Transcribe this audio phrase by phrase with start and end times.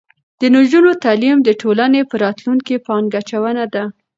[0.39, 3.83] د نجونو تعلیم د ټولنې په راتلونکي پانګه اچونه ده.